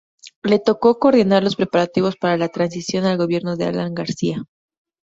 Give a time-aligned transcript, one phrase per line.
[0.41, 4.43] Le tocó coordinar los preparativos para la transición al gobierno de Alan García.